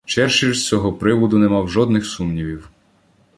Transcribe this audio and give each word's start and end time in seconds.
Черчилль 0.05 0.53
з 0.53 0.67
цього 0.67 0.93
приводу 0.93 1.37
не 1.37 1.49
мав 1.49 1.69
жодних 1.69 2.05
сумнівів. 2.05 2.69